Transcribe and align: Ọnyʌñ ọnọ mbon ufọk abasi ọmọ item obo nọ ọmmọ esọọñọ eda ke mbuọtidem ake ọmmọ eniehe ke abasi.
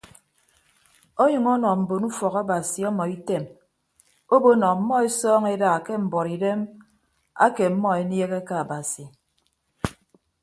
Ọnyʌñ 1.23 1.45
ọnọ 1.53 1.69
mbon 1.81 2.03
ufọk 2.09 2.35
abasi 2.41 2.79
ọmọ 2.89 3.03
item 3.15 3.43
obo 4.33 4.49
nọ 4.59 4.67
ọmmọ 4.75 4.95
esọọñọ 5.07 5.47
eda 5.55 5.69
ke 5.85 5.93
mbuọtidem 6.05 6.59
ake 7.43 7.63
ọmmọ 7.69 7.89
eniehe 8.01 8.39
ke 8.47 8.55
abasi. 8.63 9.03